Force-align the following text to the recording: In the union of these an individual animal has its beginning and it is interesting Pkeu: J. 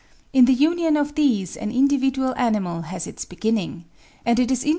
In 0.33 0.45
the 0.45 0.53
union 0.53 0.97
of 0.97 1.13
these 1.13 1.55
an 1.55 1.69
individual 1.69 2.33
animal 2.35 2.81
has 2.81 3.05
its 3.05 3.23
beginning 3.23 3.85
and 4.25 4.39
it 4.39 4.49
is 4.49 4.63
interesting 4.63 4.67
Pkeu: 4.67 4.69
J. 4.69 4.69